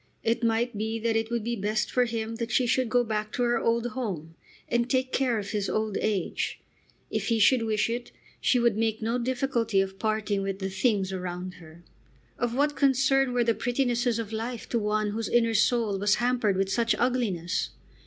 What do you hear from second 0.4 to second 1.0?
might be